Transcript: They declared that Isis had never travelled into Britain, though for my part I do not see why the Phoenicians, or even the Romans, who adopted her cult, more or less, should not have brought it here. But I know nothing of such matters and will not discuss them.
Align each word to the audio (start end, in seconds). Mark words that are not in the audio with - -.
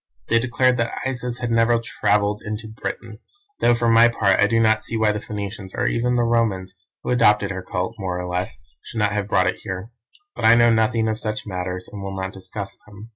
They 0.29 0.39
declared 0.39 0.77
that 0.77 0.97
Isis 1.05 1.37
had 1.41 1.51
never 1.51 1.77
travelled 1.77 2.41
into 2.43 2.67
Britain, 2.67 3.19
though 3.59 3.75
for 3.75 3.87
my 3.87 4.07
part 4.07 4.39
I 4.39 4.47
do 4.47 4.59
not 4.59 4.81
see 4.83 4.97
why 4.97 5.11
the 5.11 5.19
Phoenicians, 5.19 5.75
or 5.75 5.85
even 5.85 6.15
the 6.15 6.23
Romans, 6.23 6.73
who 7.03 7.11
adopted 7.11 7.51
her 7.51 7.61
cult, 7.61 7.93
more 7.99 8.19
or 8.19 8.27
less, 8.27 8.57
should 8.81 8.97
not 8.97 9.11
have 9.13 9.27
brought 9.29 9.45
it 9.47 9.57
here. 9.61 9.91
But 10.35 10.45
I 10.45 10.55
know 10.55 10.73
nothing 10.73 11.07
of 11.07 11.19
such 11.19 11.45
matters 11.45 11.87
and 11.87 12.01
will 12.01 12.19
not 12.19 12.33
discuss 12.33 12.75
them. 12.87 13.09